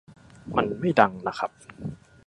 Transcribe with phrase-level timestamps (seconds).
[0.55, 1.51] มันไม่ดังน่ะครับ